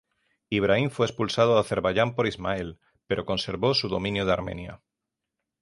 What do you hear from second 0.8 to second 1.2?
fue